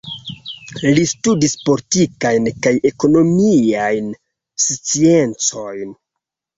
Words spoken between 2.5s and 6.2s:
kaj Ekonomiajn Sciencojn.